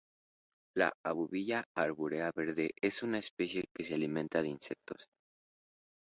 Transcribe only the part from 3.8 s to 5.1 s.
se alimenta de insectos.